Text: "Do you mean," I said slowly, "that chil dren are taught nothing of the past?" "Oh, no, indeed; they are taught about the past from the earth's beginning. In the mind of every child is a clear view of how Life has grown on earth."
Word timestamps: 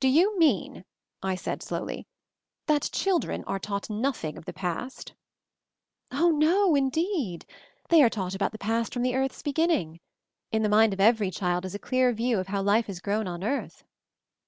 "Do 0.00 0.08
you 0.08 0.36
mean," 0.36 0.84
I 1.22 1.36
said 1.36 1.62
slowly, 1.62 2.08
"that 2.66 2.88
chil 2.90 3.20
dren 3.20 3.44
are 3.44 3.60
taught 3.60 3.88
nothing 3.88 4.36
of 4.36 4.44
the 4.44 4.52
past?" 4.52 5.12
"Oh, 6.10 6.32
no, 6.32 6.74
indeed; 6.74 7.46
they 7.88 8.02
are 8.02 8.10
taught 8.10 8.34
about 8.34 8.50
the 8.50 8.58
past 8.58 8.92
from 8.92 9.02
the 9.02 9.14
earth's 9.14 9.42
beginning. 9.44 10.00
In 10.50 10.64
the 10.64 10.68
mind 10.68 10.92
of 10.92 10.98
every 10.98 11.30
child 11.30 11.64
is 11.64 11.76
a 11.76 11.78
clear 11.78 12.12
view 12.12 12.40
of 12.40 12.48
how 12.48 12.60
Life 12.62 12.86
has 12.86 12.98
grown 12.98 13.28
on 13.28 13.44
earth." 13.44 13.84